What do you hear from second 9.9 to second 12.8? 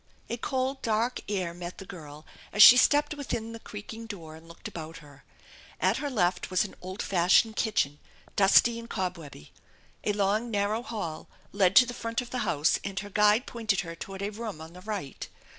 A long, narrow hall led to the front of the nouse